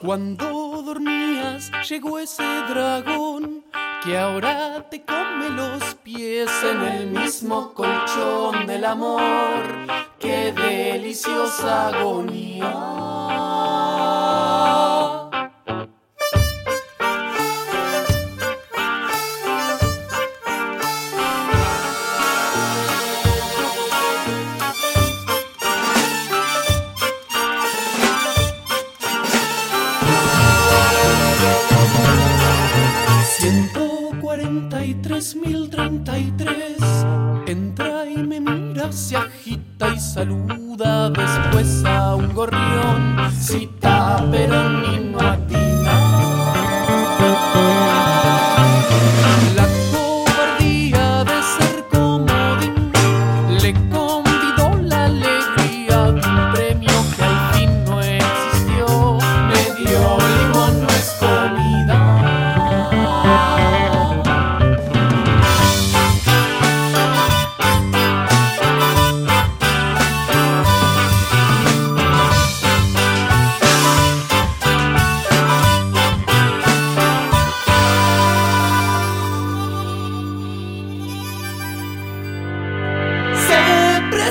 [0.00, 3.64] Cuando dormías llegó ese dragón
[4.02, 9.62] que ahora te come los pies en el mismo colchón del amor.
[10.18, 13.63] ¡Qué deliciosa agonía!
[34.54, 36.78] Ciento cuarenta y tres mil treinta y tres.
[37.46, 43.32] Entra y me mira, se agita y saluda Después a un gorrión.
[43.32, 45.18] Cita pero ni no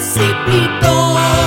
[0.04, 1.43] precipitó,